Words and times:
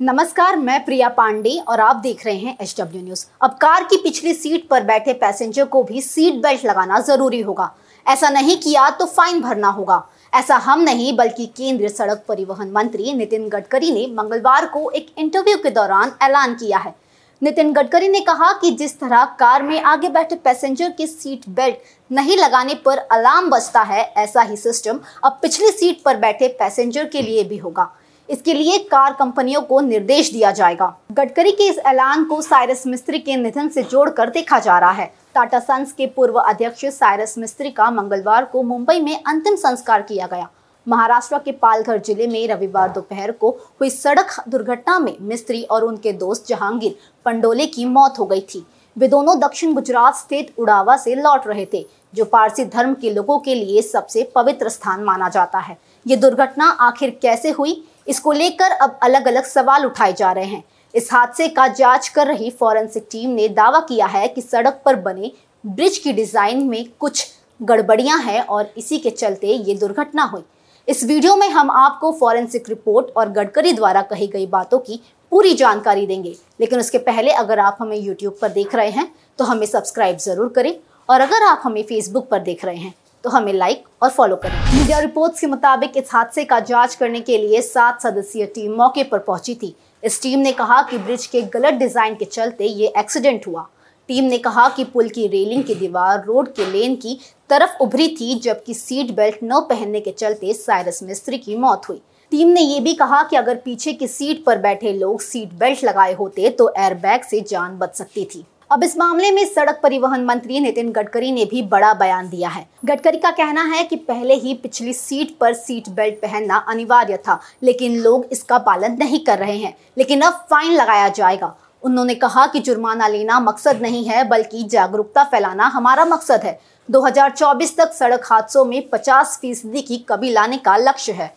नमस्कार, 0.00 0.56
मैं 0.56 0.84
प्रिया 0.84 1.08
पांडे 1.08 1.50
और 1.68 1.80
आप 1.80 1.96
देख 1.96 2.24
रहे 2.26 2.36
हैं 2.36 2.56
एच 2.62 2.74
डब्ल्यू 2.80 3.02
न्यूज़। 3.02 3.24
अब 3.42 3.50
कार 3.60 3.84
की 3.84 3.96
पिछली 3.96 4.34
सीट 4.34 4.66
पर 4.68 4.84
बैठे 4.84 5.12
पैसेंजर 5.12 5.64
को 5.64 5.82
भी 5.82 6.02
सीट 6.02 6.42
बेल्ट 6.42 6.64
लगाना 6.64 7.00
ज़रूरी 7.00 7.40
होगा। 7.40 7.70
ऐसा 8.06 8.28
नहीं 8.28 8.56
किया 8.56 8.88
तो 8.90 9.06
फाइन 9.06 9.40
भरना 9.40 9.68
होगा। 9.68 10.02
ऐसा 10.32 10.56
हम 10.56 10.80
नहीं, 10.80 11.16
बल्कि 11.16 11.46
केंद्रीय 11.46 11.88
सड़क 11.88 12.24
परिवहन 12.28 12.70
मंत्री 12.72 13.12
नितिन 13.14 13.48
गडकरी 13.48 13.92
ने 13.92 14.06
मंगलवार 14.14 14.66
को 14.66 14.90
एक 14.90 15.10
इंटरव्यू 15.18 15.56
के 15.56 15.70
दौरान 15.70 16.12
ऐलान 16.22 16.54
किया 16.54 16.78
है। 16.78 16.94
नितिन 17.42 17.72
गडकरी 17.72 18.08
ने 18.08 18.20
कहा 18.20 18.52
कि 18.52 18.70
जिस 18.72 18.98
तरह 19.00 19.24
कार 19.40 19.62
में 19.62 19.80
आगे 19.80 20.08
बैठे 20.08 20.36
पैसेंजर 20.36 20.90
की 20.90 21.06
सीट 21.06 21.48
बेल्ट 21.48 21.76
नहीं 22.10 22.36
लगाने 22.38 22.74
पर 22.74 22.98
अलार्म 22.98 23.50
बजता 23.50 23.82
है, 23.82 24.02
ऐसा 24.16 24.42
ही 24.42 24.56
सिस्टम 24.58 25.00
अब 25.24 25.38
पिछली 25.42 25.70
सीट 25.70 26.02
पर 26.02 26.16
बैठे 26.18 26.56
पैसेंजर 26.58 27.04
के 27.06 27.22
लिए 27.22 27.44
भी 27.44 27.56
होगा। 27.56 27.92
इसके 28.28 28.54
लिए 28.54 28.78
कार 28.84 29.12
कंपनियों 29.12 29.60
को 29.62 29.80
निर्देश 29.80 30.32
दिया 30.32 30.50
जाएगा। 30.52 30.94
गडकरी 31.12 31.50
के 31.50 31.68
इस 31.68 31.78
ऐलान 31.78 32.24
को 32.24 32.40
साइरस 32.42 32.86
मिस्त्री 32.86 33.18
के 33.18 33.36
निधन 33.36 33.68
से 33.68 33.82
जोड़कर 33.82 34.30
देखा 34.30 34.58
जा 34.58 34.78
रहा 34.78 34.90
है। 34.90 35.10
टाटा 35.34 35.58
सन्स 35.58 35.92
के 35.92 36.06
पूर्व 36.06 36.38
अध्यक्ष 36.38 36.84
साइरस 36.86 37.34
मिस्त्री 37.38 37.70
का 37.70 37.90
मंगलवार 37.90 38.44
को 38.44 38.62
मुंबई 38.62 39.00
में 39.00 39.16
अंतिम 39.16 39.56
संस्कार 39.56 40.02
किया 40.02 40.26
गया। 40.26 40.48
महाराष्ट्र 40.86 41.38
के 41.38 41.52
पालघर 41.52 41.98
ज़िले 41.98 42.26
में 42.26 42.46
रविवार 42.48 42.88
दोपहर 42.88 43.30
को 43.32 43.50
हुई 43.80 43.90
सड़क 43.90 44.36
दुर्घटना 44.48 44.98
में 44.98 45.16
मिस्त्री 45.20 45.62
और 45.62 45.84
उनके 45.84 46.12
दोस्त 46.14 46.46
जहांगीर 46.48 46.94
पंडोले 47.26 47.66
की 47.66 47.84
मौत 47.84 48.18
हो 48.18 48.26
गई 48.26 48.40
थी। 48.44 48.64
वे 48.96 49.08
दोनों 49.08 49.38
दक्षिण 49.40 49.72
गुजरात 49.74 50.14
स्थित 50.16 50.54
उड़ावा 50.58 50.96
से 50.96 51.14
लौट 51.14 51.46
रहे 51.46 51.66
थे, 51.72 51.84
जो 52.14 52.24
पारसी 52.24 52.64
धर्म 52.64 52.94
के 52.94 53.10
लोगों 53.10 53.38
के 53.38 53.54
लिए 53.54 53.82
सबसे 53.82 54.22
पवित्र 54.34 54.68
स्थान 54.68 55.02
माना 55.04 55.28
जाता 55.28 55.58
है। 55.58 55.76
ये 56.06 56.16
दुर्घटना 56.16 56.68
आखिर 56.80 57.18
कैसे 57.22 57.50
हुई? 57.50 57.82
इसको 58.08 58.32
लेकर 58.32 58.70
अब 58.72 58.98
अलग 59.02 59.26
अलग 59.28 59.44
सवाल 59.44 59.86
उठाए 59.86 60.12
जा 60.12 60.32
रहे 60.32 60.44
हैं। 60.44 60.62
इस 60.94 61.12
हादसे 61.12 61.48
का 61.48 61.66
जाँच 61.70 62.08
कर 62.08 62.26
रही 62.26 62.50
फॉरेंसिक 62.50 63.06
टीम 63.10 63.30
ने 63.30 63.48
दावा 63.50 63.80
किया 63.80 64.06
है 64.08 64.26
कि 64.28 64.42
सड़क 64.42 64.80
पर 64.84 64.96
बने 64.98 65.32
ब्रिज 65.64 65.98
की 65.98 66.12
डिज़ाइन 66.12 66.66
में 66.66 66.84
कुछ 67.00 67.26
गड़बड़ियाँ 67.60 68.18
हैं 68.18 68.40
और 68.42 68.72
इसी 68.78 68.98
के 68.98 69.10
चलते 69.10 69.46
ये 69.46 69.74
दुर्घटना 69.74 70.22
हुई। 70.24 70.42
इस 70.88 71.02
वीडियो 71.04 71.36
में 71.36 71.48
हम 71.50 71.70
आपको 71.72 72.10
फॉरेंसिक 72.12 72.68
रिपोर्ट 72.68 73.06
और 73.16 73.28
गडकरी 73.28 73.72
द्वारा 73.72 74.02
कही 74.04 74.26
गई 74.26 74.46
बातों 74.46 74.78
की 74.78 75.00
पूरी 75.32 75.52
जानकारी 75.54 76.06
देंगे। 76.06 76.34
लेकिन 76.60 76.78
उसके 76.78 76.98
पहले 77.00 77.32
अगर 77.34 77.58
आप 77.58 77.78
हमें 77.80 77.96
यूट्यूब 77.96 78.36
पर 78.42 78.48
देख 78.48 78.74
रहे 78.74 78.90
हैं 78.90 79.10
तो 79.38 79.44
हमें 79.44 79.66
सब्सक्राइब 79.66 80.18
ज़रूर 80.18 80.48
करें 80.48 80.74
और 81.08 81.20
अगर 81.20 81.46
आप 81.46 81.62
हमें 81.64 81.82
फेसबुक 81.82 82.28
पर 82.28 82.38
देख 82.40 82.64
रहे 82.64 82.76
हैं 82.76 82.94
तो 83.26 83.30
हमें 83.30 83.52
लाइक 83.52 83.84
और 84.02 84.10
फॉलो 84.10 84.36
करें। 84.36 84.54
मीडिया 84.72 84.98
रिपोर्ट्स 84.98 85.40
के 85.40 85.46
मुताबिक 85.46 85.96
इस 85.96 86.10
हादसे 86.12 86.44
का 86.44 86.58
जाँच 86.62 86.94
करने 86.94 87.20
के 87.20 87.38
लिए 87.38 87.60
सात 87.62 88.00
सदस्यीय 88.02 88.46
टीम 88.46 88.74
मौके 88.76 89.02
पर 89.04 89.18
पहुँची 89.20 89.54
थी। 89.54 89.74
इस 90.02 90.20
टीम 90.22 90.38
ने 90.40 90.52
कहा 90.52 90.80
कि 90.90 90.98
ब्रिज 90.98 91.26
के 91.26 91.40
गलत 91.54 91.74
डिज़ाइन 91.74 92.14
के 92.14 92.24
चलते 92.26 92.66
ये 92.66 92.92
एक्सीडेंट 92.98 93.46
हुआ। 93.46 93.66
टीम 94.08 94.24
ने 94.24 94.38
कहा 94.38 94.68
कि 94.68 94.84
पुल 94.84 95.08
की 95.08 95.26
रेलिंग 95.26 95.64
की 95.64 95.74
दीवार 95.74 96.24
रोड 96.24 96.52
के 96.54 96.70
लेन 96.72 96.94
की 96.96 97.18
तरफ़ 97.50 97.82
उभरी 97.82 98.08
थी, 98.10 98.34
जबकि 98.36 98.74
सीट 98.74 99.14
बेल्ट 99.16 99.38
न 99.44 99.60
पहनने 99.70 100.00
के 100.00 100.10
चलते 100.12 100.52
साइरस 100.54 101.02
मिस्त्री 101.02 101.38
की 101.38 101.56
मौत 101.58 101.88
हुई। 101.88 102.00
टीम 102.32 102.48
ने 102.48 102.60
ये 102.62 102.80
भी 102.80 102.94
कहा 102.94 103.22
कि 103.22 103.36
अगर 103.36 103.56
पीछे 103.64 103.92
की 103.92 104.06
सीट 104.08 104.44
पर 104.44 104.58
बैठे 104.60 104.92
लोग 104.94 105.20
सीट 105.22 105.52
बेल्ट 105.54 105.84
लगाए 105.84 106.14
होते 106.14 106.50
तो 106.50 106.72
एयरबैग 106.78 107.24
से 107.24 107.40
जान 107.48 107.78
बच 107.78 107.96
सकती 107.96 108.24
थी। 108.24 108.44
अब 108.70 108.84
इस 108.84 108.98
मामले 108.98 109.30
में 109.30 109.44
सड़क 109.46 109.80
परिवहन 109.82 110.24
मंत्री 110.24 110.60
नितिन 110.60 110.92
गडकरी 110.92 111.32
ने 111.32 111.44
भी 111.44 111.62
बड़ा 111.62 111.94
बयान 111.94 112.28
दिया 112.28 112.48
है। 112.48 112.66
गडकरी 112.84 113.18
का 113.18 113.30
कहना 113.30 113.62
है 113.62 113.84
कि 113.84 113.96
पहले 113.96 114.34
ही 114.34 114.54
पिछली 114.54 114.92
सीट 114.92 115.38
पर 115.38 115.54
सीट 115.54 115.88
बेल्ट 115.88 116.14
पहनना 116.14 116.56
अनिवार्य 116.56 117.16
था, 117.16 117.40
लेकिन 117.62 117.96
लोग 117.96 118.26
इसका 118.32 118.58
पालन 118.58 118.92
नहीं 118.92 119.24
कर 119.24 119.38
रहे 119.38 119.58
हैं। 119.58 119.76
लेकिन 119.98 120.20
अब 120.20 120.32
फाइन 120.32 120.72
लगाया 120.72 121.08
जाएगा। 121.08 121.56
उन्होंने 121.82 122.14
कहा 122.14 122.46
कि 122.46 122.60
जुर्माना 122.60 123.08
लेना 123.08 123.40
मकसद 123.40 123.82
नहीं 123.82 124.04
है, 124.04 124.24
बल्कि 124.24 124.62
जागरूकता 124.62 125.24
फैलाना 125.24 125.66
हमारा 125.66 126.04
मकसद 126.04 126.40
है। 126.44 126.60
2024 126.90 127.76
तक 127.76 127.92
सड़क 127.92 128.20
हादसों 128.24 128.64
में 128.64 128.88
50 128.88 129.38
फ़ीसदी 129.40 129.82
की 129.82 129.98
कमी 129.98 130.30
लाने 130.30 130.56
का 130.56 130.76
लक्ष्य 130.76 131.12
है। 131.12 131.34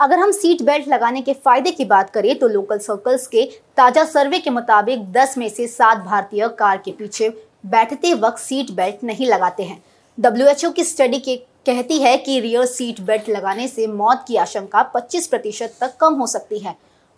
अगर 0.00 0.18
हम 0.18 0.30
सीट 0.30 0.62
बेल्ट 0.62 0.88
लगाने 0.88 1.20
के 1.22 1.32
फ़ायदे 1.34 1.70
की 1.70 1.84
बात 1.84 2.10
करें 2.10 2.38
तो 2.38 2.48
लोकल 2.48 2.78
सर्कल्स 2.78 3.26
के 3.26 3.44
ताज़ा 3.76 4.04
सर्वे 4.04 4.38
के 4.38 4.50
मुताबिक 4.50 5.04
10 5.12 5.36
में 5.38 5.48
से 5.48 5.66
सात 5.68 5.98
भारतीय 5.98 6.48
कार 6.58 6.82
के 6.84 6.92
पीछे 6.92 7.28
बैठते 7.66 8.12
वक्त 8.14 8.38
सीट 8.38 8.70
बेल्ट 8.70 9.04
नहीं 9.04 9.26
लगाते 9.26 9.62
हैं। 9.62 9.82
डब्ल्यूएचओ 10.18 10.70
की 10.70 10.84
स्टडी 10.84 11.18
के 11.18 11.36
कहती 11.66 11.98
है 11.98 12.16
कि 12.16 12.38
रियर 12.40 12.66
सीट 12.66 13.00
बेल्ट 13.00 13.28
लगाने 13.28 13.68
से 13.68 13.86
मौत 13.86 14.24
की 14.28 14.36
आशंका 14.36 14.90
25 14.92 15.26
प्रतिशत 15.26 15.76
तक 15.80 15.96
कम 16.00 16.14
हो 16.14 16.26
सकती 16.26 16.58
है। 16.58 16.76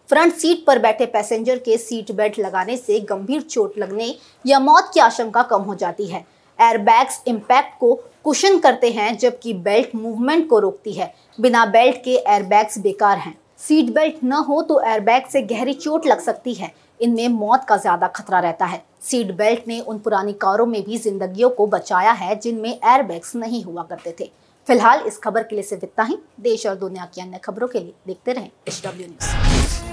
फ्रंट 0.09 0.35
सीट 0.35 0.65
पर 0.67 0.79
बैठे 0.79 1.07
पैसेंजर 1.07 1.59
के 1.59 1.77
सीट 1.79 2.13
बेल्ट 2.13 2.39
लगाने 2.39 2.77
से 2.77 3.01
गंभीर 3.01 3.41
चोट 3.43 3.79
लगने 3.79 4.15
या 4.45 4.59
मौत 4.61 4.91
की 4.95 5.01
आशंका 5.01 5.43
कम 5.43 5.63
हो 5.63 5.75
जाती 5.75 6.07
है। 6.07 6.25
एयरबैग्स 6.59 7.23
इम्पैक्ट 7.29 7.79
को 7.81 7.95
कुशन 8.25 8.59
करते 8.59 8.91
हैं, 8.91 9.17
जबकि 9.19 9.55
बेल्ट 9.55 9.95
मूवमेंट 9.95 10.49
को 10.49 10.59
रोकती 10.59 10.93
है। 10.93 11.13
बिना 11.39 11.65
बेल्ट 11.67 12.03
के 12.05 12.15
एयरबैग्स 12.17 12.79
बेकार 12.79 13.19
हैं। 13.19 13.35
सीट 13.59 13.95
बेल्ट 13.95 14.17
न 14.25 14.33
हो 14.49 14.61
तो 14.63 14.81
एयरबैग 14.83 15.27
से 15.27 15.43
गहरी 15.45 15.73
चोट 15.75 16.07
लग 16.07 16.21
सकती 16.21 16.55
है। 16.55 16.73
इनमें 17.01 17.29
मौत 17.31 17.65
का 17.69 17.77
ज़्यादा 17.77 18.07
खतरा 18.09 18.39
रहता 18.41 18.67
है। 18.67 18.83
सीट 19.03 19.31
बेल्ट 19.33 19.69
ने 19.69 19.81
उन 19.81 19.99
पुरानी 19.99 20.33
कारों 20.33 20.67
में 20.67 20.83
भी 20.85 20.99
जिंदगियों 20.99 21.51
को 21.51 21.67
बचाया 21.67 22.13
है, 22.13 22.35
जिनमें 22.37 22.71
एयरबैग्स 22.71 23.35
नहीं 23.37 23.63
हुआ 23.65 23.83
करते 23.83 24.15
थे। 24.21 24.31
फ़िलहाल 24.67 25.03
इस 25.07 25.19
खबर 25.19 25.43
के 25.43 25.57
लिए 25.57 25.65
सिर्फ़ 25.65 25.85
इतना 25.85 26.05
ही। 26.05 26.19
देश 26.41 26.67
और 26.67 26.75
दुनिया 26.77 27.09
की 27.15 27.21
अन्य 27.21 27.41
खबरों 27.45 27.69
के 27.69 27.81
लिए 27.81 27.95
देखते 28.07 28.33
रहें। 28.33 28.51
H 28.69 28.83
news. 28.87 29.88